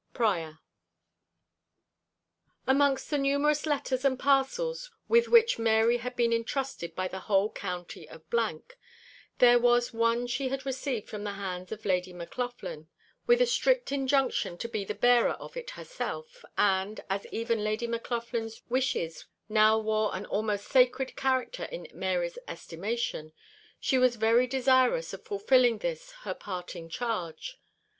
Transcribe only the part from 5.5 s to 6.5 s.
Mary had been